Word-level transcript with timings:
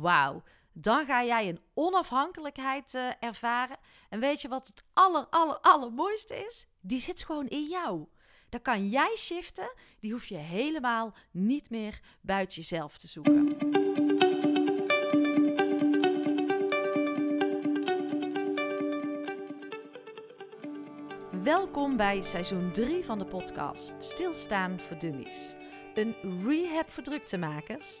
Wauw, 0.00 0.42
dan 0.72 1.06
ga 1.06 1.24
jij 1.24 1.48
een 1.48 1.60
onafhankelijkheid 1.74 2.94
uh, 2.94 3.10
ervaren. 3.20 3.76
En 4.08 4.20
weet 4.20 4.42
je 4.42 4.48
wat 4.48 4.66
het 4.66 4.84
aller, 4.92 5.26
aller, 5.30 5.58
allermooiste 5.60 6.34
is? 6.46 6.66
Die 6.80 7.00
zit 7.00 7.24
gewoon 7.24 7.48
in 7.48 7.64
jou. 7.64 8.06
Dan 8.48 8.62
kan 8.62 8.88
jij 8.88 9.14
shiften. 9.16 9.72
Die 10.00 10.12
hoef 10.12 10.26
je 10.26 10.36
helemaal 10.36 11.14
niet 11.30 11.70
meer 11.70 12.00
buiten 12.20 12.56
jezelf 12.56 12.98
te 12.98 13.08
zoeken. 13.08 13.56
Welkom 21.42 21.96
bij 21.96 22.22
seizoen 22.22 22.72
3 22.72 23.04
van 23.04 23.18
de 23.18 23.24
podcast 23.24 23.92
Stilstaan 23.98 24.80
voor 24.80 24.98
Dummies. 24.98 25.54
Een 25.94 26.14
rehab 26.46 26.90
voor 26.90 27.02
druktemakers. 27.02 28.00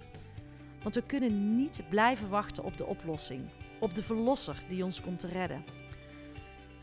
Want 0.83 0.95
we 0.95 1.03
kunnen 1.03 1.55
niet 1.55 1.83
blijven 1.89 2.29
wachten 2.29 2.63
op 2.63 2.77
de 2.77 2.85
oplossing, 2.85 3.49
op 3.79 3.95
de 3.95 4.03
verlosser 4.03 4.63
die 4.67 4.83
ons 4.83 5.01
komt 5.01 5.19
te 5.19 5.27
redden. 5.27 5.63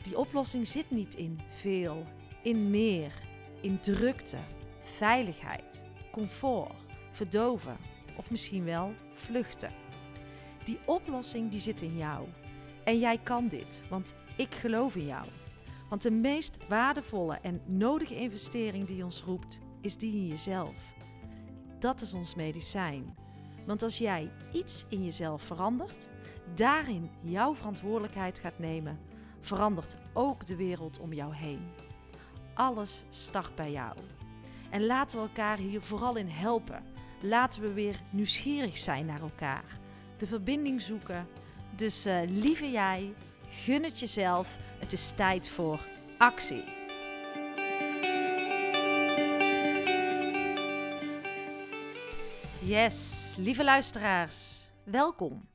Die 0.03 0.19
oplossing 0.19 0.67
zit 0.67 0.91
niet 0.91 1.15
in 1.15 1.41
veel, 1.49 2.05
in 2.43 2.71
meer, 2.71 3.13
in 3.61 3.81
drukte, 3.81 4.37
veiligheid, 4.81 5.85
comfort, 6.13 6.73
verdoven 7.11 7.77
of 8.17 8.31
misschien 8.31 8.65
wel 8.65 8.95
vluchten. 9.15 9.73
Die 10.65 10.79
oplossing 10.85 11.51
die 11.51 11.61
zit 11.61 11.83
in 11.83 11.97
jou. 11.97 12.27
En 12.85 12.99
jij 12.99 13.19
kan 13.19 13.49
dit, 13.49 13.85
want 13.91 14.15
ik 14.37 14.55
geloof 14.55 14.97
in 14.97 15.07
jou. 15.07 15.27
Want 15.89 16.03
de 16.03 16.11
meest 16.11 16.57
waardevolle 16.69 17.39
en 17.43 17.61
nodige 17.65 18.17
investering 18.17 18.87
die 18.87 19.05
ons 19.05 19.23
roept, 19.23 19.61
is 19.81 19.97
die 19.97 20.13
in 20.13 20.27
jezelf. 20.27 20.95
Dat 21.79 22.01
is 22.01 22.15
ons 22.15 22.35
medicijn. 22.35 23.17
Want 23.69 23.83
als 23.83 23.99
jij 23.99 24.31
iets 24.53 24.85
in 24.89 25.05
jezelf 25.05 25.43
verandert, 25.43 26.11
daarin 26.55 27.11
jouw 27.21 27.55
verantwoordelijkheid 27.55 28.39
gaat 28.39 28.59
nemen, 28.59 28.99
verandert 29.41 29.97
ook 30.13 30.47
de 30.47 30.57
wereld 30.57 30.99
om 30.99 31.13
jou 31.13 31.35
heen. 31.35 31.61
Alles 32.55 33.05
start 33.11 33.55
bij 33.55 33.71
jou. 33.71 33.97
En 34.71 34.87
laten 34.87 35.19
we 35.19 35.27
elkaar 35.27 35.59
hier 35.59 35.83
vooral 35.83 36.17
in 36.17 36.29
helpen. 36.29 36.85
Laten 37.21 37.63
we 37.63 37.73
weer 37.73 38.01
nieuwsgierig 38.11 38.79
zijn 38.79 39.07
naar 39.07 39.21
elkaar. 39.21 39.79
De 40.17 40.27
verbinding 40.27 40.81
zoeken. 40.81 41.27
Dus 41.77 42.07
uh, 42.07 42.21
lieve 42.27 42.71
jij, 42.71 43.15
gun 43.49 43.85
het 43.85 44.01
jezelf. 44.01 44.59
Het 44.79 44.93
is 44.93 45.11
tijd 45.11 45.49
voor 45.49 45.87
actie. 46.19 46.65
Yes, 52.61 53.28
lieve 53.39 53.65
luisteraars, 53.65 54.67
welkom. 54.85 55.49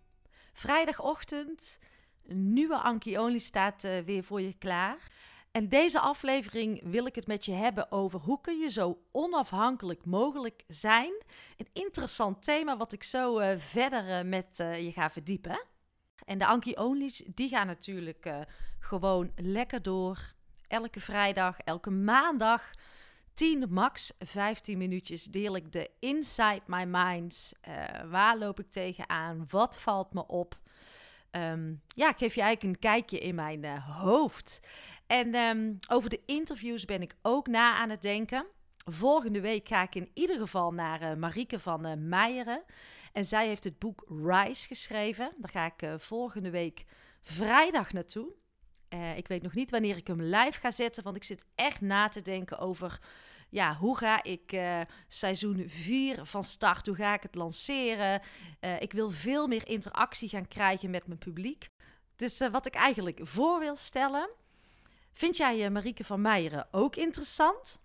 Vrijdagochtend, 0.54 1.80
een 2.28 2.54
nieuwe 2.54 2.78
Anki 2.78 3.18
Only 3.18 3.38
staat 3.38 3.84
uh, 3.84 4.00
weer 4.00 4.24
voor 4.24 4.42
je 4.42 4.54
klaar. 4.58 5.12
En 5.52 5.70
deze 5.70 6.00
aflevering 6.00 6.82
wil 6.84 7.06
ik 7.06 7.16
het 7.16 7.28
met 7.28 7.46
je 7.46 7.52
hebben 7.52 7.92
over 7.92 8.20
hoe 8.20 8.42
kun 8.42 8.60
je 8.60 8.70
zo 8.70 9.02
onafhankelijk 9.12 10.06
mogelijk 10.06 10.64
zijn. 10.68 11.24
Een 11.58 11.70
interessant 11.74 12.44
thema 12.44 12.78
wat 12.78 12.94
ik 12.94 13.04
zo 13.04 13.40
uh, 13.40 13.58
verder 13.58 14.10
uh, 14.10 14.30
met 14.30 14.58
je 14.58 14.92
ga 14.94 15.10
verdiepen. 15.10 15.66
En 16.26 16.38
de 16.38 16.46
Anki 16.46 16.74
Only's 16.74 17.24
die 17.26 17.50
gaan 17.50 17.68
natuurlijk 17.68 18.46
gewoon 18.80 19.32
lekker 19.36 19.82
door. 19.82 20.34
Elke 20.68 21.00
vrijdag, 21.00 21.60
elke 21.60 21.90
maandag 21.90 22.72
10, 23.34 23.66
max 23.70 24.12
15 24.20 24.78
minuutjes 24.78 25.24
deel 25.24 25.56
ik 25.56 25.72
de 25.72 25.90
Inside 26.00 26.62
My 26.66 26.84
Minds. 26.84 27.54
Uh, 27.68 28.12
waar 28.12 28.38
loop 28.38 28.60
ik 28.60 28.72
tegenaan? 28.72 29.46
Wat 29.50 29.80
valt 29.80 30.14
me 30.14 30.28
op? 30.28 30.60
Um, 31.32 31.82
ja, 31.88 32.10
ik 32.10 32.18
geef 32.18 32.36
je 32.36 32.42
eigenlijk 32.42 32.76
een 32.76 32.90
kijkje 32.90 33.20
in 33.20 33.36
mijn 33.36 33.64
uh, 33.64 34.00
hoofd. 34.02 34.60
En 35.08 35.36
um, 35.36 35.80
over 35.88 36.10
de 36.10 36.22
interviews 36.26 36.86
ben 36.86 37.02
ik 37.02 37.16
ook 37.22 37.48
na 37.48 37.76
aan 37.76 37.90
het 37.90 38.02
denken. 38.02 38.46
Volgende 38.86 39.42
week 39.42 39.68
ga 39.68 39.82
ik 39.82 39.96
in 39.96 40.10
ieder 40.14 40.38
geval 40.38 40.72
naar 40.72 41.02
uh, 41.02 41.14
Marieke 41.14 41.60
van 41.60 41.86
uh, 41.86 41.94
Meijeren. 41.98 42.64
En 43.14 43.26
zij 43.26 43.48
heeft 43.48 43.64
het 43.64 43.80
boek 43.80 44.06
Rise 44.08 44.68
geschreven. 44.68 45.34
Daar 45.38 45.52
ga 45.52 45.66
ik 45.66 46.02
volgende 46.02 46.50
week 46.50 46.84
vrijdag 47.22 47.94
naartoe. 47.94 48.34
Uh, 48.94 49.18
ik 49.18 49.28
weet 49.28 49.42
nog 49.42 49.54
niet 49.54 49.72
wanneer 49.72 49.98
ik 49.98 50.08
hem 50.08 50.22
live 50.22 50.60
ga 50.60 50.72
zetten, 50.72 51.04
want 51.04 51.16
ik 51.16 51.24
zit 51.24 51.46
echt 51.56 51.82
na 51.82 52.10
te 52.10 52.22
denken 52.22 52.58
over 52.60 53.00
ja, 53.50 53.76
hoe 53.76 53.98
ga 53.98 54.24
ik 54.24 54.52
uh, 54.52 54.82
seizoen 55.08 55.64
4 55.68 56.26
van 56.26 56.44
start, 56.44 56.86
hoe 56.86 56.96
ga 56.96 57.14
ik 57.14 57.22
het 57.22 57.36
lanceren. 57.36 58.22
Uh, 58.62 58.82
ik 58.82 58.92
wil 58.94 59.10
veel 59.10 59.48
meer 59.48 59.68
interactie 59.68 60.30
gaan 60.30 60.48
krijgen 60.48 60.90
met 60.90 61.08
mijn 61.08 61.20
publiek. 61.20 61.70
Dus 62.16 62.38
wat 62.52 62.66
ik 62.66 62.76
eigenlijk 62.76 63.20
voor 63.24 63.60
wil 63.60 63.76
stellen, 63.76 64.30
vind 65.14 65.38
jij 65.38 65.70
Marieke 65.70 66.04
van 66.04 66.22
Meijeren 66.22 66.68
ook 66.72 66.96
interessant? 66.96 67.83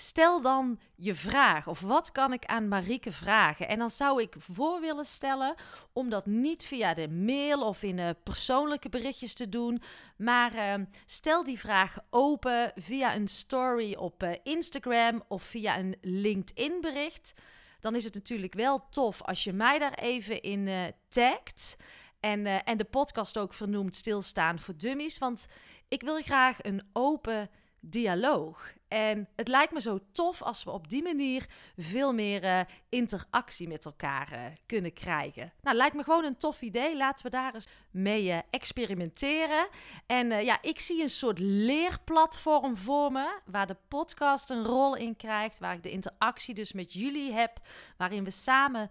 Stel 0.00 0.40
dan 0.40 0.80
je 0.96 1.14
vraag 1.14 1.66
of 1.66 1.80
wat 1.80 2.12
kan 2.12 2.32
ik 2.32 2.44
aan 2.44 2.68
Marieke 2.68 3.12
vragen? 3.12 3.68
En 3.68 3.78
dan 3.78 3.90
zou 3.90 4.22
ik 4.22 4.34
voor 4.38 4.80
willen 4.80 5.04
stellen 5.04 5.54
om 5.92 6.10
dat 6.10 6.26
niet 6.26 6.64
via 6.64 6.94
de 6.94 7.08
mail 7.08 7.62
of 7.62 7.82
in 7.82 7.98
uh, 7.98 8.10
persoonlijke 8.22 8.88
berichtjes 8.88 9.34
te 9.34 9.48
doen, 9.48 9.82
maar 10.16 10.54
uh, 10.54 10.86
stel 11.06 11.44
die 11.44 11.58
vraag 11.58 11.96
open 12.10 12.72
via 12.76 13.14
een 13.14 13.28
story 13.28 13.94
op 13.94 14.22
uh, 14.22 14.30
Instagram 14.42 15.22
of 15.28 15.42
via 15.42 15.78
een 15.78 15.96
LinkedIn 16.00 16.80
bericht. 16.80 17.32
Dan 17.80 17.94
is 17.94 18.04
het 18.04 18.14
natuurlijk 18.14 18.54
wel 18.54 18.88
tof 18.90 19.22
als 19.22 19.44
je 19.44 19.52
mij 19.52 19.78
daar 19.78 19.94
even 19.94 20.42
in 20.42 20.66
uh, 20.66 20.84
tagt. 21.08 21.76
En, 22.20 22.46
en 22.64 22.76
de 22.76 22.84
podcast 22.84 23.38
ook 23.38 23.54
vernoemt 23.54 23.96
Stilstaan 23.96 24.58
voor 24.58 24.76
Dummies. 24.76 25.18
Want 25.18 25.46
ik 25.88 26.02
wil 26.02 26.22
graag 26.22 26.56
een 26.62 26.82
open 26.92 27.50
dialoog. 27.80 28.72
En 28.88 29.28
het 29.36 29.48
lijkt 29.48 29.72
me 29.72 29.80
zo 29.80 29.98
tof 30.12 30.42
als 30.42 30.64
we 30.64 30.70
op 30.70 30.88
die 30.88 31.02
manier 31.02 31.46
veel 31.76 32.12
meer 32.12 32.44
uh, 32.44 32.60
interactie 32.88 33.68
met 33.68 33.84
elkaar 33.84 34.32
uh, 34.32 34.44
kunnen 34.66 34.92
krijgen. 34.92 35.52
Nou, 35.62 35.76
lijkt 35.76 35.94
me 35.94 36.02
gewoon 36.02 36.24
een 36.24 36.36
tof 36.36 36.60
idee. 36.60 36.96
Laten 36.96 37.24
we 37.24 37.30
daar 37.30 37.54
eens 37.54 37.68
mee 37.90 38.24
uh, 38.24 38.38
experimenteren. 38.50 39.68
En 40.06 40.44
ja, 40.44 40.58
ik 40.62 40.80
zie 40.80 41.02
een 41.02 41.08
soort 41.08 41.38
leerplatform 41.38 42.76
voor 42.76 43.12
me, 43.12 43.40
waar 43.44 43.66
de 43.66 43.76
podcast 43.88 44.50
een 44.50 44.64
rol 44.64 44.96
in 44.96 45.16
krijgt, 45.16 45.58
waar 45.58 45.74
ik 45.74 45.82
de 45.82 45.90
interactie 45.90 46.54
dus 46.54 46.72
met 46.72 46.92
jullie 46.92 47.32
heb, 47.32 47.60
waarin 47.96 48.24
we 48.24 48.30
samen 48.30 48.90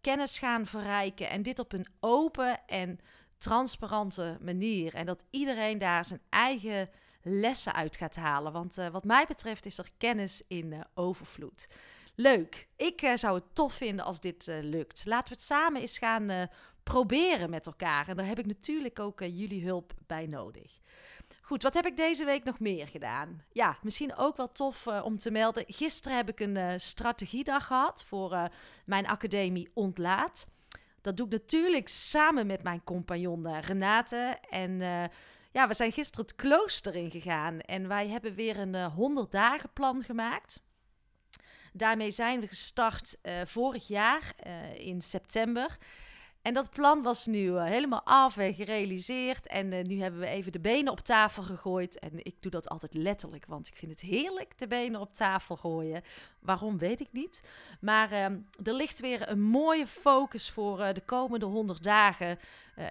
kennis 0.00 0.38
gaan 0.38 0.66
verrijken 0.66 1.28
en 1.28 1.42
dit 1.42 1.58
op 1.58 1.72
een 1.72 1.86
open 2.00 2.66
en 2.66 3.00
transparante 3.38 4.36
manier. 4.40 4.94
En 4.94 5.06
dat 5.06 5.24
iedereen 5.30 5.78
daar 5.78 6.04
zijn 6.04 6.20
eigen 6.28 6.90
lessen 7.22 7.74
uit 7.74 7.96
gaat 7.96 8.16
halen. 8.16 8.52
Want 8.52 8.78
uh, 8.78 8.88
wat 8.88 9.04
mij 9.04 9.24
betreft 9.26 9.66
is 9.66 9.78
er 9.78 9.90
kennis 9.98 10.42
in 10.48 10.72
uh, 10.72 10.80
overvloed. 10.94 11.68
Leuk. 12.14 12.68
Ik 12.76 13.02
uh, 13.02 13.16
zou 13.16 13.34
het 13.34 13.54
tof 13.54 13.74
vinden 13.74 14.04
als 14.04 14.20
dit 14.20 14.46
lukt. 14.46 15.02
Laten 15.06 15.28
we 15.28 15.34
het 15.34 15.42
samen 15.42 15.80
eens 15.80 15.98
gaan 15.98 16.48
proberen 16.82 17.50
met 17.50 17.66
elkaar. 17.66 18.08
En 18.08 18.16
daar 18.16 18.26
heb 18.26 18.38
ik 18.38 18.46
natuurlijk 18.46 19.00
ook 19.00 19.20
jullie 19.20 19.64
hulp 19.64 19.92
bij 20.06 20.26
nodig. 20.26 20.80
Goed, 21.42 21.62
wat 21.62 21.74
heb 21.74 21.86
ik 21.86 21.96
deze 21.96 22.24
week 22.24 22.44
nog 22.44 22.58
meer 22.60 22.88
gedaan? 22.88 23.42
Ja, 23.52 23.78
misschien 23.82 24.16
ook 24.16 24.36
wel 24.36 24.52
tof 24.52 24.86
om 24.86 25.18
te 25.18 25.30
melden. 25.30 25.64
Gisteren 25.66 26.16
heb 26.16 26.28
ik 26.28 26.40
een 26.40 26.80
strategiedag 26.80 27.66
gehad 27.66 28.04
voor 28.04 28.50
mijn 28.84 29.06
academie 29.06 29.70
Ontlaat. 29.74 30.46
Dat 31.00 31.16
doe 31.16 31.26
ik 31.26 31.32
natuurlijk 31.32 31.88
samen 31.88 32.46
met 32.46 32.62
mijn 32.62 32.84
compagnon 32.84 33.60
Renate. 33.60 34.38
En 34.50 34.80
ja, 35.58 35.68
we 35.68 35.74
zijn 35.74 35.92
gisteren 35.92 36.26
het 36.26 36.34
klooster 36.36 36.94
ingegaan 36.94 37.60
en 37.60 37.88
wij 37.88 38.08
hebben 38.08 38.34
weer 38.34 38.58
een 38.58 38.74
uh, 38.74 38.84
eh, 38.84 38.94
100 38.94 39.30
dagen 39.30 39.72
plan 39.72 40.02
gemaakt. 40.02 40.62
Daarmee 41.72 42.10
zijn 42.10 42.40
we 42.40 42.46
gestart 42.46 43.16
uh, 43.22 43.40
vorig 43.44 43.88
jaar 43.88 44.32
uh, 44.46 44.78
in 44.78 45.00
september. 45.00 45.76
En 46.42 46.54
dat 46.54 46.70
plan 46.70 47.02
was 47.02 47.26
nu 47.26 47.56
eh, 47.56 47.64
helemaal 47.64 48.02
af 48.04 48.36
en 48.36 48.54
gerealiseerd. 48.54 49.46
En 49.46 49.72
uh, 49.72 49.84
nu 49.84 50.00
hebben 50.00 50.20
we 50.20 50.26
even 50.26 50.52
de 50.52 50.60
benen 50.60 50.92
op 50.92 51.00
tafel 51.00 51.42
gegooid. 51.42 51.98
En 51.98 52.24
ik 52.24 52.34
doe 52.40 52.50
dat 52.50 52.68
altijd 52.68 52.94
letterlijk, 52.94 53.46
want 53.46 53.66
ik 53.66 53.76
vind 53.76 53.90
het 53.90 54.00
heerlijk 54.00 54.58
de 54.58 54.66
benen 54.66 55.00
op 55.00 55.12
tafel 55.12 55.56
gooien. 55.56 56.02
Waarom 56.40 56.78
weet 56.78 57.00
ik 57.00 57.08
niet. 57.12 57.42
Maar 57.80 58.12
uh, 58.12 58.24
er 58.62 58.74
ligt 58.74 59.00
weer 59.00 59.28
een 59.28 59.42
mooie 59.42 59.86
focus 59.86 60.50
voor 60.50 60.80
uh, 60.80 60.92
de 60.92 61.00
komende 61.00 61.46
100 61.46 61.82
dagen. 61.82 62.38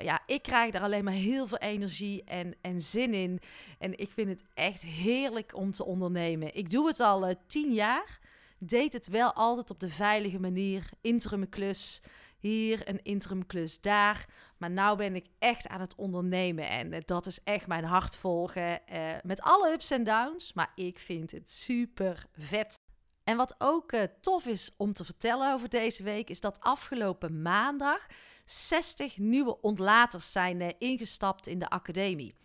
ja, 0.02 0.22
ik 0.26 0.42
krijg 0.42 0.74
er 0.74 0.82
alleen 0.82 1.04
maar 1.04 1.14
heel 1.14 1.48
veel 1.48 1.58
energie 1.58 2.24
en, 2.24 2.56
en 2.62 2.82
zin 2.82 3.14
in. 3.14 3.40
En 3.80 4.00
ik 4.00 4.12
vind 4.12 4.30
het 4.30 4.44
echt 4.54 4.82
heerlijk 4.82 5.56
om 5.56 5.72
te 5.72 5.86
ondernemen. 5.86 6.56
Ik 6.56 6.70
doe 6.70 6.88
het 6.88 7.00
al 7.00 7.36
tien 7.48 7.74
jaar. 7.74 8.20
Deed 8.58 8.94
het 8.94 9.08
wel 9.08 9.34
altijd 9.34 9.70
op 9.70 9.80
de 9.80 9.90
veilige 9.90 10.40
manier. 10.40 10.90
Interim 11.02 11.50
klus 11.50 12.02
hier 12.39 12.89
een 12.89 13.04
interim 13.04 13.45
klus 13.45 13.81
daar. 13.81 14.25
Maar 14.57 14.72
nou 14.72 14.98
ben 14.98 15.16
ik 15.16 15.25
echt 15.39 15.68
aan 15.68 15.80
het 15.80 15.95
ondernemen 15.95 16.69
en 16.69 16.94
eh, 16.94 17.01
dat 17.06 17.25
is 17.25 17.44
echt 17.44 17.68
mijn 17.68 17.84
hart 17.84 18.16
volgen. 18.16 18.81
Uh, 18.94 19.13
met 19.24 19.42
alle 19.42 19.72
ups 19.72 19.92
en 19.92 20.04
downs, 20.04 20.54
maar 20.54 20.72
ik 20.75 21.00
vind 21.00 21.31
het 21.31 21.51
super 21.51 22.25
vet. 22.38 22.80
En 23.24 23.38
wat 23.38 23.56
ook 23.57 23.92
uh, 23.92 24.04
tof 24.22 24.45
is 24.45 24.72
om 24.78 24.94
te 24.94 25.06
vertellen 25.06 25.54
over 25.54 25.69
deze 25.69 26.04
week, 26.04 26.30
is 26.30 26.39
dat 26.39 26.60
afgelopen 26.60 27.42
maandag 27.42 28.06
60 28.45 29.18
nieuwe 29.18 29.62
ontlaters 29.62 30.31
zijn 30.31 30.80
ingestapt 30.80 31.48
in 31.48 31.60
de 31.60 31.69
academie. 31.69 32.36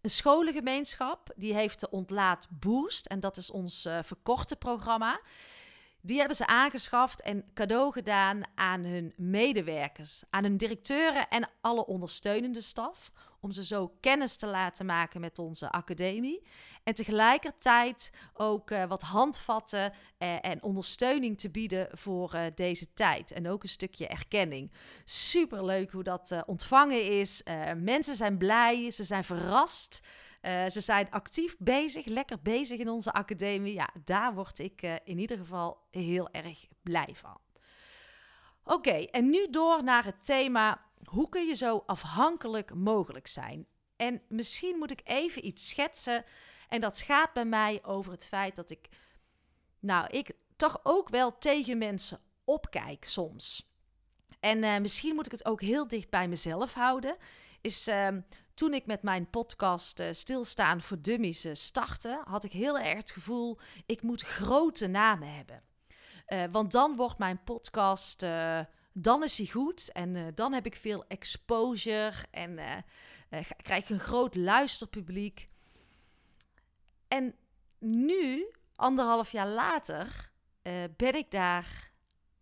Een 0.00 0.10
scholengemeenschap 0.10 1.32
die 1.36 1.54
heeft 1.54 1.80
de 1.80 1.90
Ontlaat 1.90 2.48
Boost 2.50 3.06
en 3.06 3.20
dat 3.20 3.36
is 3.36 3.50
ons 3.50 3.88
verkorte 4.02 4.56
programma. 4.56 5.20
Die 6.08 6.18
hebben 6.18 6.36
ze 6.36 6.46
aangeschaft 6.46 7.20
en 7.20 7.44
cadeau 7.54 7.92
gedaan 7.92 8.42
aan 8.54 8.84
hun 8.84 9.12
medewerkers, 9.16 10.22
aan 10.30 10.42
hun 10.42 10.56
directeuren 10.56 11.28
en 11.28 11.48
alle 11.60 11.86
ondersteunende 11.86 12.60
staf. 12.60 13.10
Om 13.40 13.52
ze 13.52 13.64
zo 13.64 13.92
kennis 14.00 14.36
te 14.36 14.46
laten 14.46 14.86
maken 14.86 15.20
met 15.20 15.38
onze 15.38 15.70
academie. 15.70 16.46
En 16.82 16.94
tegelijkertijd 16.94 18.10
ook 18.34 18.70
uh, 18.70 18.84
wat 18.84 19.02
handvatten 19.02 19.92
uh, 20.18 20.44
en 20.44 20.62
ondersteuning 20.62 21.38
te 21.38 21.50
bieden 21.50 21.88
voor 21.92 22.34
uh, 22.34 22.42
deze 22.54 22.92
tijd. 22.94 23.32
En 23.32 23.48
ook 23.48 23.62
een 23.62 23.68
stukje 23.68 24.06
erkenning. 24.06 24.72
Super 25.04 25.64
leuk 25.64 25.90
hoe 25.90 26.02
dat 26.02 26.42
ontvangen 26.46 27.18
is. 27.18 27.42
mensen 27.76 28.16
zijn 28.16 28.38
blij, 28.38 28.90
ze 28.90 29.04
zijn 29.04 29.24
verrast. 29.24 30.00
Uh, 30.42 30.66
ze 30.66 30.80
zijn 30.80 31.10
actief 31.10 31.56
bezig, 31.58 32.06
lekker 32.06 32.40
bezig 32.42 32.78
in 32.78 32.88
onze 32.88 33.12
academie. 33.12 33.74
Ja, 33.74 33.90
daar 34.04 34.34
word 34.34 34.58
ik 34.58 34.82
uh, 34.82 34.94
in 35.04 35.18
ieder 35.18 35.38
geval 35.38 35.86
heel 35.90 36.30
erg 36.30 36.66
blij 36.82 37.14
van. 37.14 37.38
Oké, 38.64 38.90
en 38.90 39.30
nu 39.30 39.50
door 39.50 39.82
naar 39.84 40.04
het 40.04 40.24
thema: 40.24 40.84
hoe 41.04 41.28
kun 41.28 41.46
je 41.46 41.54
zo 41.54 41.82
afhankelijk 41.86 42.74
mogelijk 42.74 43.26
zijn? 43.26 43.66
En 43.96 44.22
misschien 44.28 44.78
moet 44.78 44.90
ik 44.90 45.00
even 45.04 45.46
iets 45.46 45.68
schetsen. 45.68 46.24
En 46.68 46.80
dat 46.80 47.00
gaat 47.00 47.32
bij 47.32 47.44
mij 47.44 47.84
over 47.84 48.12
het 48.12 48.26
feit 48.26 48.56
dat 48.56 48.70
ik, 48.70 48.88
nou, 49.80 50.06
ik 50.06 50.30
toch 50.56 50.80
ook 50.82 51.08
wel 51.08 51.38
tegen 51.38 51.78
mensen 51.78 52.20
opkijk 52.44 53.04
soms. 53.04 53.72
En 54.40 54.62
uh, 54.62 54.78
misschien 54.78 55.14
moet 55.14 55.26
ik 55.26 55.32
het 55.32 55.44
ook 55.44 55.60
heel 55.60 55.88
dicht 55.88 56.10
bij 56.10 56.28
mezelf 56.28 56.74
houden. 56.74 57.16
Is 57.60 57.88
uh, 57.88 58.08
toen 58.58 58.74
ik 58.74 58.86
met 58.86 59.02
mijn 59.02 59.30
podcast 59.30 60.00
uh, 60.00 60.06
Stilstaan 60.10 60.82
voor 60.82 61.00
Dummies 61.00 61.46
uh, 61.46 61.54
startte, 61.54 62.22
had 62.24 62.44
ik 62.44 62.52
heel 62.52 62.78
erg 62.78 62.96
het 62.96 63.10
gevoel, 63.10 63.58
ik 63.86 64.02
moet 64.02 64.22
grote 64.22 64.86
namen 64.86 65.34
hebben. 65.34 65.62
Uh, 66.28 66.44
want 66.50 66.72
dan 66.72 66.96
wordt 66.96 67.18
mijn 67.18 67.42
podcast, 67.44 68.20
dan 68.92 69.22
is 69.22 69.38
hij 69.38 69.46
goed 69.46 69.92
en 69.92 70.34
dan 70.34 70.52
heb 70.52 70.66
ik 70.66 70.76
veel 70.76 71.04
exposure 71.08 72.12
en 72.30 72.58
krijg 73.62 73.82
ik 73.82 73.88
een 73.88 74.00
groot 74.00 74.34
luisterpubliek. 74.34 75.48
En 77.08 77.34
nu, 77.78 78.52
anderhalf 78.76 79.32
jaar 79.32 79.48
later, 79.48 80.30
ben 80.96 81.14
ik 81.14 81.30
daar, 81.30 81.92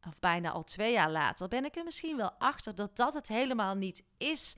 of 0.07 0.19
bijna 0.19 0.51
al 0.51 0.65
twee 0.65 0.93
jaar 0.93 1.11
later, 1.11 1.49
ben 1.49 1.65
ik 1.65 1.77
er 1.77 1.85
misschien 1.85 2.17
wel 2.17 2.33
achter 2.39 2.75
dat 2.75 2.97
dat 2.97 3.15
het 3.15 3.29
helemaal 3.29 3.75
niet 3.75 4.05
is 4.17 4.57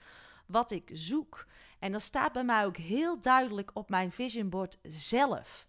wat 0.49 0.71
ik 0.71 0.91
zoek. 0.93 1.47
En 1.79 1.93
dat 1.93 2.03
staat 2.03 2.33
bij 2.33 2.45
mij 2.45 2.65
ook 2.65 2.77
heel 2.77 3.21
duidelijk 3.21 3.71
op 3.75 3.91
mijn 3.91 4.13
vision 4.13 4.49
board 4.49 4.79
zelf. 4.83 5.67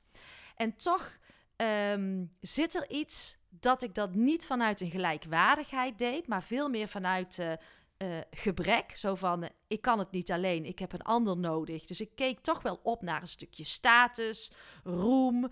En 0.56 0.76
toch 0.76 1.20
um, 1.92 2.32
zit 2.42 2.76
er 2.76 2.90
iets 2.90 3.38
dat 3.50 3.82
ik 3.82 3.96
dat 3.96 4.16
niet 4.16 4.46
vanuit 4.46 4.82
een 4.82 4.92
gelijkwaardigheid 4.92 5.98
deed, 5.98 6.28
maar 6.28 6.44
veel 6.44 6.70
meer 6.70 6.88
vanuit 6.88 7.38
uh, 7.38 7.52
uh, 7.98 8.18
gebrek. 8.32 8.96
Zo 8.96 9.16
van, 9.16 9.44
uh, 9.44 9.50
ik 9.68 9.82
kan 9.82 10.00
het 10.00 10.12
niet 10.12 10.32
alleen, 10.32 10.66
ik 10.66 10.80
heb 10.80 10.94
een 10.94 11.02
ander 11.02 11.38
nodig. 11.38 11.86
Dus 11.86 12.02
ik 12.02 12.16
keek 12.16 12.40
toch 12.40 12.62
wel 12.62 12.80
op 12.84 13.02
naar 13.02 13.22
een 13.22 13.28
stukje 13.28 13.64
status, 13.64 14.52
roem, 14.84 15.52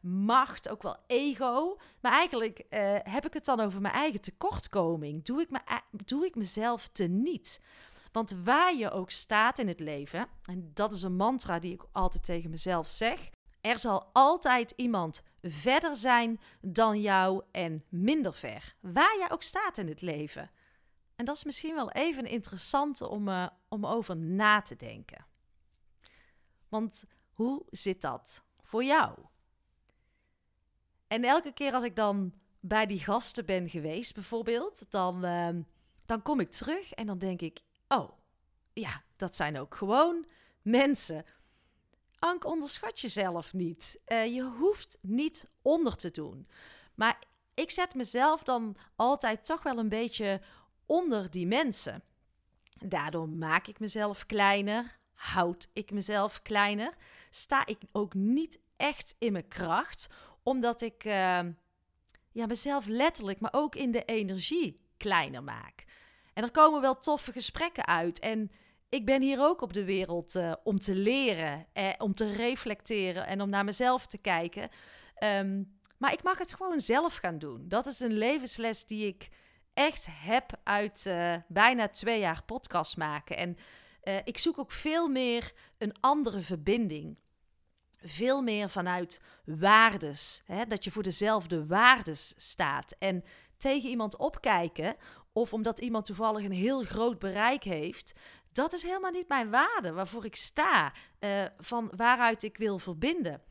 macht, 0.00 0.68
ook 0.68 0.82
wel 0.82 0.96
ego. 1.06 1.78
Maar 2.00 2.12
eigenlijk 2.12 2.64
heb 3.02 3.26
ik 3.26 3.34
het 3.34 3.44
dan 3.44 3.60
over 3.60 3.80
mijn 3.80 3.94
eigen 3.94 4.20
tekortkoming. 4.20 5.24
Doe 5.24 5.40
ik, 5.40 5.50
me, 5.50 5.60
doe 5.90 6.26
ik 6.26 6.34
mezelf 6.34 6.88
teniet? 6.88 7.60
Want 8.16 8.30
waar 8.44 8.74
je 8.74 8.90
ook 8.90 9.10
staat 9.10 9.58
in 9.58 9.68
het 9.68 9.80
leven, 9.80 10.28
en 10.42 10.70
dat 10.74 10.92
is 10.92 11.02
een 11.02 11.16
mantra 11.16 11.58
die 11.58 11.72
ik 11.72 11.84
altijd 11.92 12.24
tegen 12.24 12.50
mezelf 12.50 12.88
zeg. 12.88 13.30
Er 13.60 13.78
zal 13.78 14.10
altijd 14.12 14.72
iemand 14.76 15.22
verder 15.42 15.96
zijn 15.96 16.40
dan 16.60 17.00
jou 17.00 17.42
en 17.50 17.84
minder 17.88 18.34
ver. 18.34 18.74
Waar 18.80 19.16
jij 19.18 19.30
ook 19.30 19.42
staat 19.42 19.78
in 19.78 19.88
het 19.88 20.00
leven. 20.00 20.50
En 21.16 21.24
dat 21.24 21.36
is 21.36 21.44
misschien 21.44 21.74
wel 21.74 21.90
even 21.90 22.24
een 22.24 22.30
interessante 22.30 23.08
om, 23.08 23.28
uh, 23.28 23.46
om 23.68 23.86
over 23.86 24.16
na 24.16 24.62
te 24.62 24.76
denken. 24.76 25.26
Want 26.68 27.04
hoe 27.32 27.62
zit 27.70 28.00
dat 28.00 28.42
voor 28.62 28.84
jou? 28.84 29.18
En 31.06 31.24
elke 31.24 31.52
keer 31.52 31.72
als 31.72 31.84
ik 31.84 31.96
dan 31.96 32.32
bij 32.60 32.86
die 32.86 33.00
gasten 33.00 33.46
ben 33.46 33.68
geweest, 33.68 34.14
bijvoorbeeld, 34.14 34.90
dan, 34.90 35.24
uh, 35.24 35.48
dan 36.06 36.22
kom 36.22 36.40
ik 36.40 36.50
terug 36.50 36.92
en 36.92 37.06
dan 37.06 37.18
denk 37.18 37.40
ik: 37.40 37.64
Oh, 37.88 38.10
ja, 38.72 39.02
dat 39.16 39.36
zijn 39.36 39.58
ook 39.58 39.74
gewoon 39.74 40.26
mensen. 40.62 41.24
Ank, 42.18 42.44
onderschat 42.44 43.00
jezelf 43.00 43.52
niet. 43.52 44.00
Uh, 44.06 44.26
je 44.34 44.42
hoeft 44.42 44.98
niet 45.00 45.50
onder 45.62 45.96
te 45.96 46.10
doen. 46.10 46.48
Maar 46.94 47.22
ik 47.54 47.70
zet 47.70 47.94
mezelf 47.94 48.42
dan 48.42 48.76
altijd 48.96 49.44
toch 49.44 49.62
wel 49.62 49.78
een 49.78 49.88
beetje 49.88 50.40
onder 50.86 51.30
die 51.30 51.46
mensen. 51.46 52.02
Daardoor 52.78 53.28
maak 53.28 53.66
ik 53.66 53.78
mezelf 53.78 54.26
kleiner, 54.26 54.98
houd 55.12 55.68
ik 55.72 55.90
mezelf 55.90 56.42
kleiner, 56.42 56.94
sta 57.30 57.66
ik 57.66 57.78
ook 57.92 58.14
niet 58.14 58.58
echt 58.76 59.14
in 59.18 59.32
mijn 59.32 59.48
kracht, 59.48 60.08
omdat 60.42 60.80
ik 60.80 61.04
uh, 61.04 61.40
ja, 62.32 62.46
mezelf 62.46 62.86
letterlijk, 62.86 63.40
maar 63.40 63.52
ook 63.54 63.74
in 63.74 63.90
de 63.90 64.04
energie 64.04 64.76
kleiner 64.96 65.42
maak. 65.42 65.84
En 66.36 66.42
er 66.42 66.50
komen 66.50 66.80
wel 66.80 66.98
toffe 66.98 67.32
gesprekken 67.32 67.86
uit. 67.86 68.18
En 68.18 68.50
ik 68.88 69.04
ben 69.04 69.22
hier 69.22 69.40
ook 69.40 69.60
op 69.60 69.72
de 69.72 69.84
wereld 69.84 70.34
uh, 70.34 70.52
om 70.64 70.78
te 70.78 70.94
leren, 70.94 71.66
eh, 71.72 71.92
om 71.98 72.14
te 72.14 72.32
reflecteren 72.32 73.26
en 73.26 73.40
om 73.40 73.48
naar 73.48 73.64
mezelf 73.64 74.06
te 74.06 74.18
kijken. 74.18 74.68
Um, 75.22 75.78
maar 75.98 76.12
ik 76.12 76.22
mag 76.22 76.38
het 76.38 76.54
gewoon 76.54 76.80
zelf 76.80 77.16
gaan 77.16 77.38
doen. 77.38 77.68
Dat 77.68 77.86
is 77.86 78.00
een 78.00 78.12
levensles 78.12 78.86
die 78.86 79.06
ik 79.06 79.28
echt 79.74 80.06
heb 80.10 80.50
uit 80.62 81.04
uh, 81.06 81.34
bijna 81.48 81.88
twee 81.88 82.18
jaar 82.20 82.42
podcast 82.44 82.96
maken. 82.96 83.36
En 83.36 83.56
uh, 84.02 84.16
ik 84.24 84.38
zoek 84.38 84.58
ook 84.58 84.72
veel 84.72 85.08
meer 85.08 85.52
een 85.78 86.00
andere 86.00 86.42
verbinding. 86.42 87.18
Veel 88.02 88.42
meer 88.42 88.70
vanuit 88.70 89.20
waardes. 89.44 90.42
Hè? 90.44 90.66
Dat 90.66 90.84
je 90.84 90.90
voor 90.90 91.02
dezelfde 91.02 91.66
waardes 91.66 92.34
staat. 92.36 92.94
En 92.98 93.24
tegen 93.56 93.88
iemand 93.88 94.16
opkijken 94.16 94.96
of 95.36 95.52
omdat 95.52 95.78
iemand 95.78 96.04
toevallig 96.04 96.44
een 96.44 96.52
heel 96.52 96.82
groot 96.82 97.18
bereik 97.18 97.62
heeft. 97.62 98.12
Dat 98.52 98.72
is 98.72 98.82
helemaal 98.82 99.10
niet 99.10 99.28
mijn 99.28 99.50
waarde, 99.50 99.92
waarvoor 99.92 100.24
ik 100.24 100.36
sta, 100.36 100.92
uh, 101.20 101.44
van 101.58 101.92
waaruit 101.96 102.42
ik 102.42 102.56
wil 102.56 102.78
verbinden. 102.78 103.42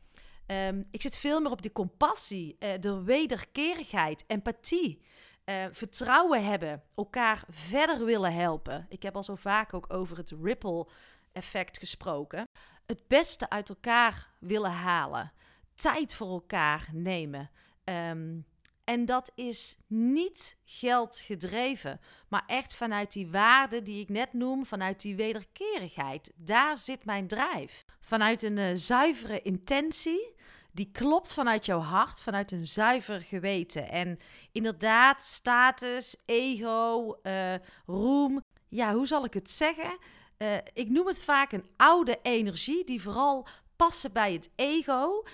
Um, 0.46 0.88
ik 0.90 1.02
zit 1.02 1.16
veel 1.16 1.40
meer 1.40 1.50
op 1.50 1.62
die 1.62 1.72
compassie, 1.72 2.56
uh, 2.58 2.70
de 2.80 3.02
wederkerigheid, 3.02 4.24
empathie, 4.26 5.02
uh, 5.44 5.64
vertrouwen 5.70 6.44
hebben, 6.44 6.82
elkaar 6.94 7.44
verder 7.48 8.04
willen 8.04 8.34
helpen. 8.34 8.86
Ik 8.88 9.02
heb 9.02 9.16
al 9.16 9.22
zo 9.22 9.34
vaak 9.34 9.74
ook 9.74 9.92
over 9.92 10.16
het 10.16 10.34
ripple-effect 10.42 11.78
gesproken. 11.78 12.48
Het 12.86 13.08
beste 13.08 13.50
uit 13.50 13.68
elkaar 13.68 14.30
willen 14.38 14.70
halen, 14.70 15.32
tijd 15.74 16.14
voor 16.14 16.30
elkaar 16.30 16.88
nemen. 16.92 17.50
Um, 17.84 18.46
en 18.86 19.04
dat 19.04 19.32
is 19.34 19.76
niet 19.86 20.56
geld 20.64 21.18
gedreven, 21.18 22.00
maar 22.28 22.44
echt 22.46 22.74
vanuit 22.74 23.12
die 23.12 23.30
waarde 23.30 23.82
die 23.82 24.00
ik 24.00 24.08
net 24.08 24.32
noem, 24.32 24.66
vanuit 24.66 25.00
die 25.00 25.16
wederkerigheid. 25.16 26.32
Daar 26.34 26.76
zit 26.76 27.04
mijn 27.04 27.26
drijf. 27.26 27.84
Vanuit 28.00 28.42
een 28.42 28.56
uh, 28.56 28.70
zuivere 28.74 29.42
intentie 29.42 30.34
die 30.72 30.90
klopt 30.92 31.32
vanuit 31.32 31.66
jouw 31.66 31.80
hart, 31.80 32.20
vanuit 32.20 32.52
een 32.52 32.66
zuiver 32.66 33.20
geweten. 33.20 33.88
En 33.88 34.18
inderdaad, 34.52 35.22
status, 35.22 36.16
ego, 36.26 37.16
uh, 37.22 37.54
roem. 37.86 38.42
Ja, 38.68 38.94
hoe 38.94 39.06
zal 39.06 39.24
ik 39.24 39.34
het 39.34 39.50
zeggen? 39.50 39.98
Uh, 40.38 40.56
ik 40.72 40.88
noem 40.88 41.06
het 41.06 41.18
vaak 41.18 41.52
een 41.52 41.66
oude 41.76 42.18
energie 42.22 42.84
die 42.84 43.02
vooral 43.02 43.48
passen 43.76 44.12
bij 44.12 44.32
het 44.32 44.50
ego 44.56 45.24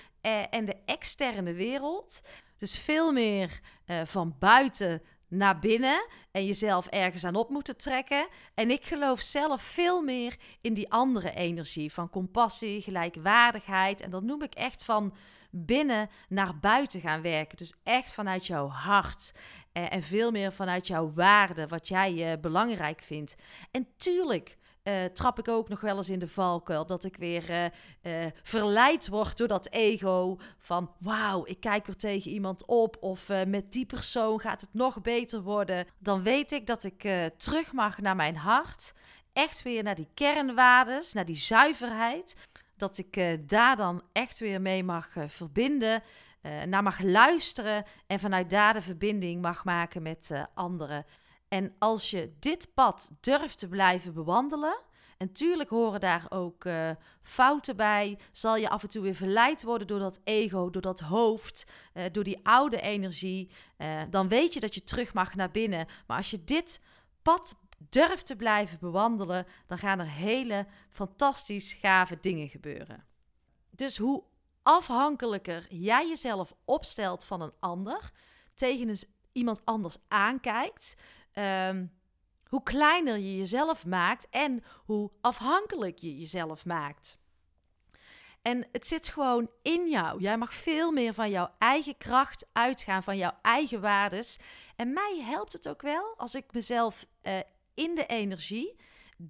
en 0.51 0.65
de 0.65 0.77
externe 0.85 1.53
wereld. 1.53 2.21
Dus 2.63 2.79
veel 2.79 3.13
meer 3.13 3.61
van 4.05 4.37
buiten 4.39 5.03
naar 5.29 5.59
binnen 5.59 6.07
en 6.31 6.47
jezelf 6.47 6.87
ergens 6.87 7.25
aan 7.25 7.35
op 7.35 7.51
moeten 7.51 7.77
trekken. 7.77 8.29
En 8.55 8.71
ik 8.71 8.85
geloof 8.85 9.21
zelf 9.21 9.63
veel 9.63 10.03
meer 10.03 10.37
in 10.61 10.75
die 10.75 10.91
andere 10.91 11.35
energie 11.35 11.93
van 11.93 12.11
compassie, 12.11 12.83
gelijkwaardigheid. 12.83 14.01
En 14.01 14.11
dat 14.11 14.23
noem 14.23 14.43
ik 14.43 14.55
echt 14.55 14.85
van 14.85 15.15
binnen 15.51 16.09
naar 16.29 16.59
buiten 16.59 17.01
gaan 17.01 17.23
werken. 17.23 17.57
Dus 17.57 17.73
echt 17.83 18.13
vanuit 18.13 18.47
jouw 18.47 18.69
hart. 18.69 19.33
Eh, 19.73 19.93
en 19.93 20.03
veel 20.03 20.31
meer 20.31 20.53
vanuit 20.53 20.87
jouw 20.87 21.13
waarde, 21.15 21.67
wat 21.67 21.89
jij 21.89 22.33
uh, 22.33 22.41
belangrijk 22.41 23.03
vindt. 23.03 23.35
En 23.71 23.87
tuurlijk 23.97 24.57
uh, 24.85 25.05
trap 25.05 25.39
ik 25.39 25.49
ook 25.49 25.69
nog 25.69 25.81
wel 25.81 25.97
eens 25.97 26.09
in 26.09 26.19
de 26.19 26.29
valkuil. 26.29 26.87
Dat 26.87 27.05
ik 27.05 27.17
weer 27.17 27.51
uh, 27.51 27.65
uh, 28.03 28.31
verleid 28.43 29.09
word 29.09 29.37
door 29.37 29.49
dat 29.49 29.71
ego. 29.71 30.39
Van 30.59 30.93
wauw, 30.99 31.47
ik 31.47 31.61
kijk 31.61 31.87
weer 31.87 31.97
tegen 31.97 32.31
iemand 32.31 32.67
op. 32.67 32.97
Of 33.01 33.29
met 33.47 33.73
die 33.73 33.87
persoon 33.87 34.41
gaat 34.41 34.61
het 34.61 34.75
nog 34.75 35.01
beter 35.01 35.43
worden. 35.43 35.87
Dan 35.99 36.23
weet 36.23 36.53
ik 36.53 36.67
dat 36.67 36.85
ik 36.85 37.09
terug 37.37 37.73
mag 37.73 37.99
naar 37.99 38.17
mijn 38.17 38.37
hart. 38.37 38.95
Echt 39.33 39.63
weer 39.63 39.83
naar 39.83 39.95
die 39.95 40.09
kernwaardes, 40.15 41.13
naar 41.13 41.25
die 41.25 41.37
zuiverheid. 41.37 42.37
Dat 42.77 42.99
ik 42.99 43.39
daar 43.49 43.77
dan 43.77 44.03
echt 44.13 44.39
weer 44.39 44.61
mee 44.61 44.85
mag 44.85 45.09
verbinden. 45.27 46.03
naar 46.67 46.83
mag 46.83 47.01
luisteren 47.01 47.85
en 48.07 48.21
vanuit 48.21 48.51
daar 48.51 48.75
de 48.75 48.83
verbinding 48.83 49.43
mag 49.43 49.65
maken 49.65 50.03
met 50.03 50.31
anderen. 50.55 51.05
En 51.53 51.75
als 51.79 52.11
je 52.11 52.33
dit 52.39 52.75
pad 52.75 53.11
durft 53.21 53.59
te 53.59 53.69
blijven 53.69 54.15
bewandelen, 54.15 54.81
en 55.19 55.33
tuurlijk 55.33 55.71
horen 55.71 56.01
daar 56.01 56.27
ook 56.29 56.65
uh, 56.65 56.91
fouten 57.23 57.77
bij, 57.77 58.19
zal 58.31 58.57
je 58.57 58.69
af 58.69 58.83
en 58.83 58.89
toe 58.89 59.03
weer 59.03 59.15
verleid 59.15 59.63
worden 59.63 59.87
door 59.87 59.99
dat 59.99 60.21
ego, 60.25 60.71
door 60.71 60.83
dat 60.83 61.01
hoofd, 61.01 61.67
uh, 61.95 62.05
door 62.13 62.25
die 62.25 62.41
oude 62.43 62.81
energie. 62.81 63.51
Uh, 63.79 64.03
dan 64.11 64.29
weet 64.29 64.55
je 64.55 64.61
dat 64.61 64.75
je 64.75 64.83
terug 64.83 65.15
mag 65.15 65.35
naar 65.35 65.51
binnen. 65.51 65.87
Maar 66.07 66.17
als 66.17 66.31
je 66.31 66.45
dit 66.45 66.81
pad 67.23 67.55
durft 67.79 68.27
te 68.27 68.37
blijven 68.37 68.79
bewandelen, 68.81 69.47
dan 69.67 69.79
gaan 69.79 69.99
er 69.99 70.11
hele 70.11 70.67
fantastisch 70.91 71.73
gave 71.73 72.19
dingen 72.21 72.49
gebeuren. 72.49 73.05
Dus 73.71 73.97
hoe 73.97 74.23
afhankelijker 74.63 75.67
jij 75.69 76.09
jezelf 76.09 76.55
opstelt 76.65 77.25
van 77.25 77.41
een 77.41 77.55
ander, 77.61 78.11
tegen 78.55 78.99
iemand 79.33 79.61
anders 79.65 79.97
aankijkt, 80.09 80.95
um, 81.35 81.93
hoe 82.47 82.63
kleiner 82.63 83.19
je 83.19 83.37
jezelf 83.37 83.87
maakt 83.87 84.29
en 84.31 84.65
hoe 84.85 85.11
afhankelijk 85.21 85.99
je 85.99 86.19
jezelf 86.19 86.65
maakt. 86.65 87.19
En 88.43 88.67
het 88.73 88.87
zit 88.87 89.09
gewoon 89.09 89.51
in 89.63 89.89
jou. 89.89 90.21
Jij 90.21 90.39
mag 90.39 90.55
veel 90.55 90.93
meer 90.93 91.15
van 91.15 91.31
jouw 91.31 91.51
eigen 91.59 91.97
kracht 91.97 92.49
uitgaan, 92.53 93.03
van 93.03 93.17
jouw 93.17 93.39
eigen 93.43 93.81
waardes. 93.81 94.39
En 94.77 94.93
mij 94.93 95.23
helpt 95.25 95.53
het 95.53 95.69
ook 95.69 95.83
wel 95.83 96.15
als 96.17 96.35
ik 96.35 96.53
mezelf 96.53 97.07
uh, 97.23 97.39
in 97.75 97.95
de 97.95 98.07
energie 98.07 98.77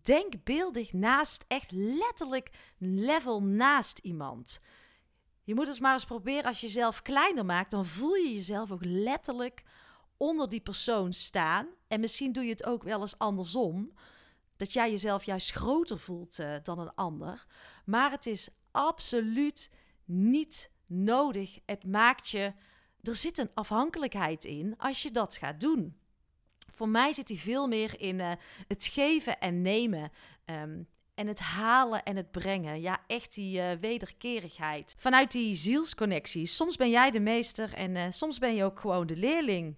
denkbeeldig 0.02 0.92
naast, 0.92 1.44
echt 1.48 1.70
letterlijk 1.70 2.50
level 2.78 3.42
naast 3.42 3.98
iemand. 3.98 4.60
Je 5.44 5.54
moet 5.54 5.68
het 5.68 5.80
maar 5.80 5.92
eens 5.92 6.04
proberen 6.04 6.44
als 6.44 6.60
je 6.60 6.66
jezelf 6.66 7.02
kleiner 7.02 7.44
maakt, 7.44 7.70
dan 7.70 7.86
voel 7.86 8.14
je 8.14 8.32
jezelf 8.32 8.70
ook 8.70 8.84
letterlijk 8.84 9.62
onder 10.16 10.48
die 10.48 10.60
persoon 10.60 11.12
staan. 11.12 11.66
En 11.88 12.00
misschien 12.00 12.32
doe 12.32 12.44
je 12.44 12.50
het 12.50 12.64
ook 12.64 12.82
wel 12.82 13.00
eens 13.00 13.18
andersom. 13.18 13.92
Dat 14.56 14.72
jij 14.72 14.90
jezelf 14.90 15.24
juist 15.24 15.50
groter 15.50 15.98
voelt 15.98 16.38
uh, 16.38 16.54
dan 16.62 16.78
een 16.78 16.94
ander. 16.94 17.46
Maar 17.84 18.10
het 18.10 18.26
is 18.26 18.48
absoluut 18.70 19.70
niet 20.04 20.70
nodig. 20.86 21.58
Het 21.66 21.84
maakt 21.84 22.28
je. 22.28 22.52
Er 23.02 23.14
zit 23.14 23.38
een 23.38 23.50
afhankelijkheid 23.54 24.44
in 24.44 24.74
als 24.78 25.02
je 25.02 25.10
dat 25.10 25.36
gaat 25.36 25.60
doen. 25.60 25.96
Voor 26.72 26.88
mij 26.88 27.12
zit 27.12 27.26
die 27.26 27.40
veel 27.40 27.66
meer 27.66 28.00
in 28.00 28.18
uh, 28.18 28.32
het 28.68 28.84
geven 28.84 29.38
en 29.38 29.62
nemen. 29.62 30.10
Um, 30.44 30.88
en 31.14 31.26
het 31.26 31.40
halen 31.40 32.02
en 32.02 32.16
het 32.16 32.30
brengen. 32.30 32.80
Ja, 32.80 33.00
echt 33.06 33.34
die 33.34 33.58
uh, 33.58 33.72
wederkerigheid. 33.80 34.94
Vanuit 34.98 35.32
die 35.32 35.54
zielsconnectie. 35.54 36.46
Soms 36.46 36.76
ben 36.76 36.90
jij 36.90 37.10
de 37.10 37.20
meester 37.20 37.74
en 37.74 38.12
soms 38.12 38.38
ben 38.38 38.54
je 38.54 38.64
ook 38.64 38.80
gewoon 38.80 39.06
de 39.06 39.16
leerling. 39.16 39.76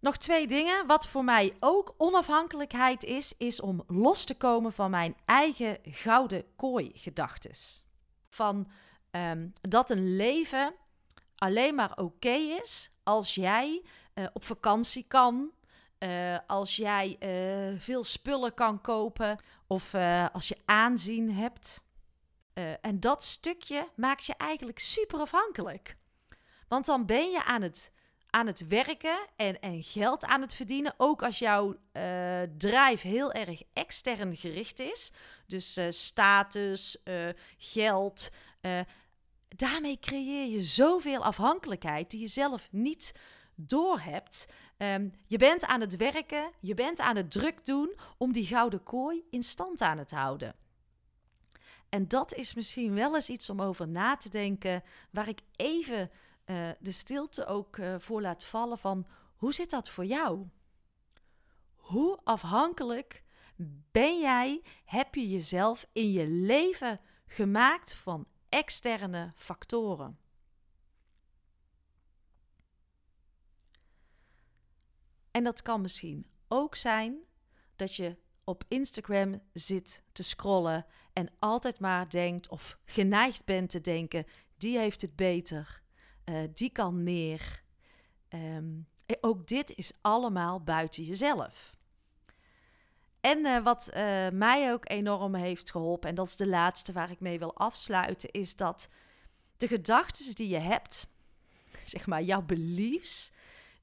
Nog 0.00 0.16
twee 0.16 0.46
dingen. 0.46 0.86
Wat 0.86 1.06
voor 1.06 1.24
mij 1.24 1.56
ook 1.60 1.94
onafhankelijkheid 1.96 3.04
is, 3.04 3.34
is 3.36 3.60
om 3.60 3.84
los 3.86 4.24
te 4.24 4.34
komen 4.34 4.72
van 4.72 4.90
mijn 4.90 5.16
eigen 5.24 5.78
gouden 5.82 6.44
kooi 6.56 6.90
gedachtes. 6.94 7.84
Van 8.28 8.70
um, 9.10 9.52
dat 9.60 9.90
een 9.90 10.16
leven 10.16 10.74
alleen 11.36 11.74
maar 11.74 11.96
oké 11.96 12.30
is 12.62 12.90
als 13.02 13.34
jij 13.34 13.82
uh, 14.14 14.26
op 14.32 14.44
vakantie 14.44 15.04
kan, 15.08 15.50
uh, 15.98 16.38
als 16.46 16.76
jij 16.76 17.16
uh, 17.20 17.80
veel 17.80 18.04
spullen 18.04 18.54
kan 18.54 18.80
kopen 18.80 19.38
of 19.66 19.94
als 20.32 20.48
je 20.48 20.56
aanzien 20.64 21.32
hebt. 21.32 21.86
en 22.80 23.00
dat 23.00 23.22
stukje 23.22 23.88
maakt 23.94 24.26
je 24.26 24.34
eigenlijk 24.34 24.78
super 24.78 25.18
afhankelijk. 25.20 25.96
Want 26.68 26.86
dan 26.86 27.06
ben 27.06 27.30
je 27.30 27.44
aan 27.44 27.62
het 27.62 27.92
aan 28.38 28.46
het 28.46 28.66
werken 28.66 29.18
en, 29.36 29.60
en 29.60 29.82
geld 29.82 30.24
aan 30.24 30.40
het 30.40 30.54
verdienen. 30.54 30.94
Ook 30.96 31.22
als 31.22 31.38
jouw 31.38 31.66
uh, 31.68 32.42
drive 32.58 33.08
heel 33.08 33.32
erg 33.32 33.62
extern 33.72 34.36
gericht 34.36 34.78
is. 34.78 35.12
Dus 35.46 35.78
uh, 35.78 35.86
status, 35.88 36.96
uh, 37.04 37.28
geld. 37.58 38.30
daarmee 39.48 39.98
creëer 40.00 40.48
je 40.50 40.62
zoveel 40.62 41.24
afhankelijkheid 41.24 42.10
die 42.10 42.20
je 42.20 42.26
zelf 42.26 42.68
niet 42.70 43.12
doorhebt. 43.54 44.46
Um, 44.76 45.12
je 45.26 45.38
bent 45.38 45.64
aan 45.64 45.80
het 45.80 45.96
werken, 45.96 46.50
je 46.60 46.74
bent 46.74 47.00
aan 47.00 47.16
het 47.16 47.30
druk 47.30 47.66
doen 47.66 47.96
om 48.18 48.32
die 48.32 48.46
gouden 48.46 48.82
kooi 48.82 49.22
in 49.30 49.42
stand 49.42 49.80
aan 49.80 49.98
het 49.98 50.10
houden. 50.10 50.54
En 51.88 52.08
dat 52.08 52.34
is 52.34 52.54
misschien 52.54 52.94
wel 52.94 53.14
eens 53.14 53.28
iets 53.28 53.50
om 53.50 53.62
over 53.62 53.88
na 53.88 54.16
te 54.16 54.28
denken, 54.28 54.82
waar 55.10 55.28
ik 55.28 55.40
even 55.56 56.10
uh, 56.50 56.68
de 56.78 56.90
stilte 56.90 57.46
ook 57.46 57.76
uh, 57.76 57.94
voor 57.98 58.20
laat 58.20 58.44
vallen 58.44 58.78
van 58.78 59.06
hoe 59.36 59.52
zit 59.52 59.70
dat 59.70 59.90
voor 59.90 60.04
jou? 60.04 60.48
Hoe 61.76 62.20
afhankelijk 62.24 63.22
ben 63.90 64.20
jij, 64.20 64.62
heb 64.84 65.14
je 65.14 65.28
jezelf 65.28 65.86
in 65.92 66.12
je 66.12 66.28
leven 66.28 67.00
gemaakt 67.26 67.94
van 67.94 68.26
externe 68.48 69.32
factoren? 69.36 70.18
En 75.30 75.44
dat 75.44 75.62
kan 75.62 75.80
misschien 75.80 76.26
ook 76.48 76.74
zijn 76.74 77.18
dat 77.76 77.94
je 77.94 78.16
op 78.44 78.64
Instagram 78.68 79.42
zit 79.52 80.02
te 80.12 80.22
scrollen 80.22 80.86
en 81.12 81.30
altijd 81.38 81.80
maar 81.80 82.10
denkt 82.10 82.48
of 82.48 82.78
geneigd 82.84 83.44
bent 83.44 83.70
te 83.70 83.80
denken: 83.80 84.26
die 84.56 84.78
heeft 84.78 85.02
het 85.02 85.16
beter 85.16 85.82
uh, 86.28 86.38
die 86.54 86.70
kan 86.70 87.02
meer. 87.02 87.62
Um, 88.28 88.86
ook 89.20 89.46
dit 89.46 89.76
is 89.76 89.92
allemaal 90.00 90.60
buiten 90.60 91.04
jezelf. 91.04 91.76
En 93.20 93.38
uh, 93.38 93.62
wat 93.62 93.90
mij 94.32 94.72
ook 94.72 94.90
enorm 94.90 95.34
heeft 95.34 95.70
geholpen, 95.70 96.08
en 96.08 96.14
dat 96.14 96.26
is 96.26 96.36
de 96.36 96.46
laatste 96.46 96.92
waar 96.92 97.10
ik 97.10 97.20
mee 97.20 97.38
wil 97.38 97.56
afsluiten, 97.56 98.30
is 98.30 98.56
dat 98.56 98.88
de 99.56 99.66
gedachten 99.66 100.34
die 100.34 100.48
je 100.48 100.58
hebt, 100.58 101.06
zeg 101.84 102.06
maar 102.06 102.22
jouw 102.22 102.42
beliefs, 102.42 103.32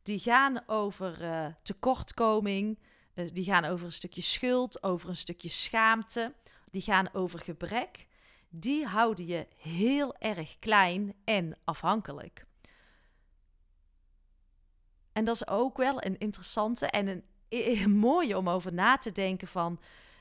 die 0.04 0.20
gaan 0.20 0.68
over 0.68 1.18
tekortkoming, 1.62 2.80
die 3.14 3.46
gaan 3.46 3.66
over 3.66 3.86
een 3.86 3.92
stukje 3.92 4.22
schuld, 4.22 4.84
over 4.84 5.10
een 5.10 5.16
stukje 5.16 5.50
schaamte, 5.50 6.34
die 6.72 6.82
gaan 6.82 7.14
over 7.14 7.40
gebrek 7.40 8.08
die 8.60 8.86
houden 8.86 9.26
je 9.26 9.48
heel 9.58 10.16
erg 10.18 10.60
klein 10.60 11.14
en 11.24 11.58
afhankelijk. 11.64 12.46
En 15.14 15.26
dat 15.26 15.36
is 15.36 15.48
ook 15.48 15.78
wel 15.78 16.06
een 16.06 16.18
interessante 16.18 16.86
en 16.86 17.08
een, 17.08 17.24
een 17.50 17.92
mooie 18.10 18.38
om 18.38 18.50
over 18.50 18.74
na 18.74 18.98
te 18.98 19.12
denken 19.12 19.48
van... 19.48 19.80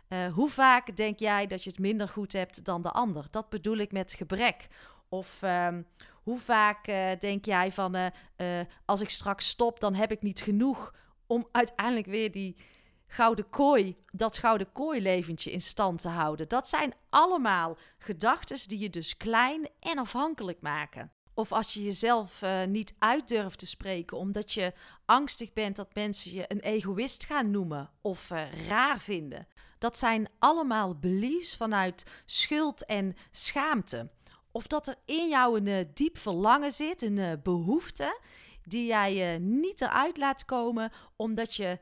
Uh, 0.08 0.32
hoe 0.32 0.50
vaak 0.50 0.96
denk 0.96 1.18
jij 1.18 1.46
dat 1.46 1.64
je 1.64 1.70
het 1.70 1.78
minder 1.78 2.08
goed 2.08 2.32
hebt 2.32 2.64
dan 2.64 2.82
de 2.82 2.90
ander? 2.90 3.26
Dat 3.30 3.48
bedoel 3.48 3.76
ik 3.76 3.92
met 3.92 4.12
gebrek. 4.12 4.66
Of 5.08 5.42
uh, 5.42 5.68
hoe 6.22 6.38
vaak 6.38 6.88
uh, 6.88 7.10
denk 7.18 7.44
jij 7.44 7.72
van 7.72 8.12
als 8.84 9.00
ik 9.00 9.10
straks 9.10 9.48
stop, 9.48 9.80
dan 9.80 9.94
heb 9.94 10.12
ik 10.12 10.22
niet 10.22 10.40
genoeg 10.40 10.94
om 11.26 11.48
uiteindelijk 11.52 12.06
weer 12.06 12.32
die, 12.32 12.56
gouden 13.14 13.50
kooi, 13.50 13.96
dat 14.12 14.38
gouden 14.38 14.72
kooi 14.72 15.00
leventje 15.00 15.50
in 15.52 15.60
stand 15.60 16.02
te 16.02 16.08
houden. 16.08 16.48
Dat 16.48 16.68
zijn 16.68 16.94
allemaal 17.10 17.76
gedachten 17.98 18.68
die 18.68 18.78
je 18.78 18.90
dus 18.90 19.16
klein 19.16 19.68
en 19.80 19.98
afhankelijk 19.98 20.60
maken. 20.60 21.12
Of 21.34 21.52
als 21.52 21.74
je 21.74 21.82
jezelf 21.82 22.42
uh, 22.42 22.64
niet 22.64 22.94
uit 22.98 23.28
durft 23.28 23.58
te 23.58 23.66
spreken 23.66 24.16
omdat 24.16 24.52
je 24.52 24.72
angstig 25.04 25.52
bent 25.52 25.76
dat 25.76 25.94
mensen 25.94 26.32
je 26.32 26.44
een 26.48 26.60
egoïst 26.60 27.24
gaan 27.24 27.50
noemen 27.50 27.90
of 28.00 28.30
uh, 28.30 28.68
raar 28.68 29.00
vinden. 29.00 29.46
Dat 29.78 29.96
zijn 29.96 30.28
allemaal 30.38 30.98
beliefs 30.98 31.56
vanuit 31.56 32.22
schuld 32.24 32.84
en 32.86 33.16
schaamte. 33.30 34.10
Of 34.50 34.66
dat 34.66 34.86
er 34.86 34.96
in 35.04 35.28
jou 35.28 35.58
een 35.58 35.66
uh, 35.66 35.84
diep 35.94 36.18
verlangen 36.18 36.72
zit, 36.72 37.02
een 37.02 37.40
behoefte 37.42 38.18
die 38.64 38.86
jij 38.86 39.38
niet 39.38 39.80
eruit 39.80 40.16
laat 40.16 40.44
komen 40.44 40.92
omdat 41.16 41.54
je 41.54 41.78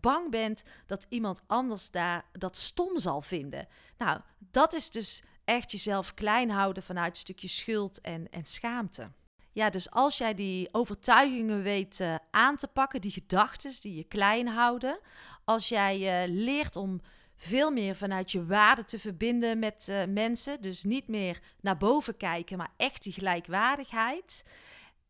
bang 0.00 0.30
bent 0.30 0.62
dat 0.86 1.06
iemand 1.08 1.42
anders 1.46 1.90
daar 1.90 2.24
dat 2.32 2.56
stom 2.56 2.98
zal 2.98 3.22
vinden. 3.22 3.68
Nou, 3.98 4.20
dat 4.38 4.72
is 4.72 4.90
dus 4.90 5.22
echt 5.44 5.72
jezelf 5.72 6.14
klein 6.14 6.50
houden 6.50 6.82
vanuit 6.82 7.10
een 7.10 7.20
stukje 7.20 7.48
schuld 7.48 8.00
en, 8.00 8.30
en 8.30 8.44
schaamte. 8.44 9.10
Ja, 9.52 9.70
dus 9.70 9.90
als 9.90 10.18
jij 10.18 10.34
die 10.34 10.68
overtuigingen 10.72 11.62
weet 11.62 12.00
uh, 12.00 12.14
aan 12.30 12.56
te 12.56 12.66
pakken, 12.66 13.00
die 13.00 13.10
gedachten 13.10 13.80
die 13.80 13.96
je 13.96 14.04
klein 14.04 14.46
houden, 14.46 14.98
als 15.44 15.68
jij 15.68 16.26
uh, 16.26 16.34
leert 16.34 16.76
om 16.76 17.00
veel 17.36 17.70
meer 17.70 17.96
vanuit 17.96 18.32
je 18.32 18.46
waarde 18.46 18.84
te 18.84 18.98
verbinden 18.98 19.58
met 19.58 20.06
mensen, 20.08 20.60
dus 20.60 20.82
niet 20.82 21.08
meer 21.08 21.40
naar 21.60 21.76
boven 21.76 22.16
kijken, 22.16 22.58
maar 22.58 22.72
echt 22.76 23.02
die 23.02 23.12
gelijkwaardigheid. 23.12 24.44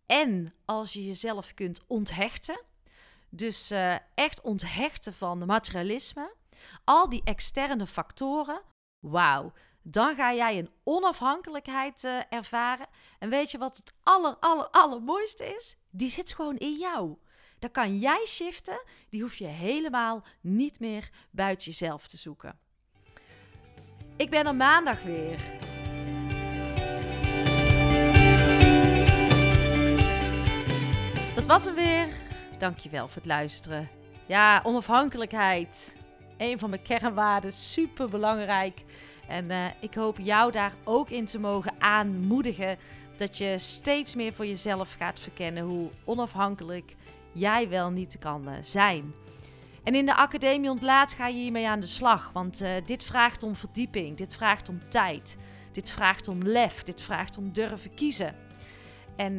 En 0.07 0.51
als 0.65 0.93
je 0.93 1.07
jezelf 1.07 1.55
kunt 1.55 1.81
onthechten, 1.87 2.61
dus 3.29 3.73
echt 4.15 4.41
onthechten 4.41 5.15
van 5.15 5.47
materialisme, 5.47 6.35
al 6.85 7.09
die 7.09 7.23
externe 7.25 7.87
factoren, 7.87 8.63
wauw, 9.01 9.53
dan 9.87 10.15
ga 10.15 10.35
jij 10.35 10.59
een 10.59 10.71
onafhankelijkheid 10.85 12.05
uh, 12.05 12.21
ervaren. 12.29 12.87
En 13.19 13.29
weet 13.29 13.51
je 13.51 13.59
wat 13.59 13.77
het 13.77 13.93
aller, 14.03 14.37
aller, 14.41 14.69
allermooiste 14.71 15.45
is? 15.45 15.77
Die 15.91 16.11
zit 16.11 16.35
gewoon 16.35 16.57
in 16.57 16.77
jou. 16.77 17.17
Dan 17.59 17.71
kan 17.71 17.99
jij 17.99 18.25
shiften. 18.27 18.83
Die 19.09 19.23
hoef 19.23 19.35
je 19.35 19.47
helemaal 19.47 20.25
niet 20.41 20.81
meer 20.81 21.11
buiten 21.31 21.67
jezelf 21.67 22.07
te 22.07 22.17
zoeken. 22.17 22.59
Ik 24.17 24.31
ben 24.31 24.47
er 24.47 24.55
maandag 24.55 25.03
weer. 25.03 25.41
Was 31.47 31.65
hem 31.65 31.75
weer. 31.75 32.09
Dankjewel 32.59 33.09
voor 33.09 33.17
het 33.17 33.27
luisteren. 33.27 33.89
Ja, 34.27 34.61
onafhankelijkheid. 34.63 35.95
Een 36.39 36.59
van 36.59 36.71
mijn 36.71 36.83
kernwaarden. 36.83 37.53
Super 37.53 38.11
belangrijk. 38.11 38.83
En 39.29 39.51
uh, 39.51 39.67
ik 39.81 39.95
hoop 39.95 40.19
jou 40.19 40.53
daar 40.53 40.73
ook 40.85 41.11
in 41.11 41.25
te 41.25 41.39
mogen 41.39 41.73
aanmoedigen. 41.79 42.79
Dat 43.17 43.39
je 43.39 43.59
steeds 43.59 44.15
meer 44.15 44.33
voor 44.33 44.47
jezelf 44.47 44.95
gaat 44.99 45.21
verkennen 45.21 45.65
hoe 45.65 45.91
onafhankelijk 46.05 46.95
jij 47.33 47.69
wel 47.69 47.91
niet 47.91 48.17
kan 48.19 48.49
uh, 48.49 48.55
zijn. 48.61 49.15
En 49.83 49.95
in 49.95 50.07
de 50.07 50.15
Academie 50.15 50.71
Ontlaat 50.71 51.13
ga 51.13 51.27
je 51.27 51.37
hiermee 51.37 51.69
aan 51.69 51.81
de 51.81 51.87
slag. 51.87 52.31
Want 52.33 52.63
uh, 52.63 52.71
dit 52.85 53.05
vraagt 53.05 53.43
om 53.43 53.57
verdieping, 53.57 54.17
dit 54.17 54.35
vraagt 54.35 54.69
om 54.69 54.89
tijd, 54.89 55.37
dit 55.73 55.91
vraagt 55.91 56.29
om 56.29 56.43
lef, 56.43 56.83
dit 56.83 57.03
vraagt 57.03 57.39
om 57.39 57.53
durven 57.53 57.95
kiezen. 57.95 58.35
En 59.17 59.39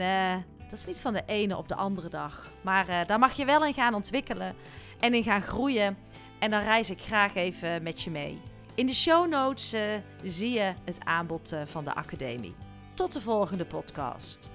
dat 0.75 0.87
is 0.87 0.93
niet 0.93 1.01
van 1.01 1.13
de 1.13 1.23
ene 1.25 1.57
op 1.57 1.67
de 1.67 1.75
andere 1.75 2.09
dag. 2.09 2.51
Maar 2.61 3.07
daar 3.07 3.19
mag 3.19 3.33
je 3.33 3.45
wel 3.45 3.65
in 3.65 3.73
gaan 3.73 3.93
ontwikkelen 3.93 4.55
en 4.99 5.13
in 5.13 5.23
gaan 5.23 5.41
groeien. 5.41 5.97
En 6.39 6.51
dan 6.51 6.63
reis 6.63 6.89
ik 6.89 7.01
graag 7.01 7.35
even 7.35 7.83
met 7.83 8.01
je 8.01 8.11
mee. 8.11 8.41
In 8.75 8.85
de 8.85 8.93
show 8.93 9.29
notes 9.29 9.73
uh, 9.73 9.81
zie 10.23 10.51
je 10.51 10.73
het 10.85 10.97
aanbod 11.03 11.53
uh, 11.53 11.61
van 11.65 11.83
de 11.83 11.93
academie. 11.93 12.55
Tot 12.93 13.13
de 13.13 13.21
volgende 13.21 13.65
podcast. 13.65 14.54